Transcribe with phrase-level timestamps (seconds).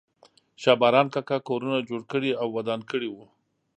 [0.61, 3.25] شا باران کاکا کورونه جوړ کړي او ودان کړي وو.